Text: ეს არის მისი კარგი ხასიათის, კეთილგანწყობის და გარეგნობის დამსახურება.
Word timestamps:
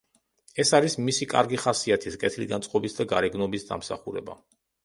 ეს 0.63 0.71
არის 0.77 0.95
მისი 1.09 1.27
კარგი 1.33 1.59
ხასიათის, 1.65 2.17
კეთილგანწყობის 2.25 2.99
და 3.01 3.09
გარეგნობის 3.15 3.69
დამსახურება. 3.73 4.43